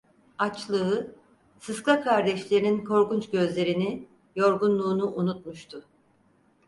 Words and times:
Açlığı, 0.37 1.15
sıska 1.59 2.01
kardeşlerinin 2.01 2.85
korkunç 2.85 3.29
gözlerini, 3.29 4.07
yorgunluğunu 4.35 5.11
unutmuştu. 5.11 5.85